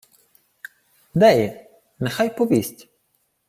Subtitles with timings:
[1.13, 1.67] —Де є?
[1.99, 2.89] Нехай повість!